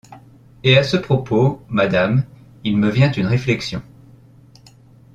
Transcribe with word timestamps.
Et 0.63 0.79
à 0.79 0.83
ce 0.83 0.97
propos, 0.97 1.61
madame, 1.69 2.23
il 2.63 2.75
me 2.75 2.89
vient 2.89 3.11
une 3.11 3.27
réflexion. 3.27 3.83